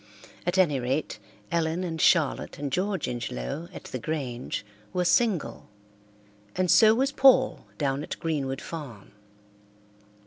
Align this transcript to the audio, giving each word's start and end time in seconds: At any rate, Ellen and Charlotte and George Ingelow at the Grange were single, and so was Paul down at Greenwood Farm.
At 0.47 0.57
any 0.57 0.79
rate, 0.79 1.19
Ellen 1.51 1.83
and 1.83 2.01
Charlotte 2.01 2.57
and 2.57 2.71
George 2.71 3.07
Ingelow 3.07 3.69
at 3.71 3.83
the 3.83 3.99
Grange 3.99 4.65
were 4.93 5.05
single, 5.05 5.69
and 6.55 6.71
so 6.71 6.95
was 6.95 7.11
Paul 7.11 7.67
down 7.77 8.01
at 8.01 8.19
Greenwood 8.19 8.61
Farm. 8.61 9.11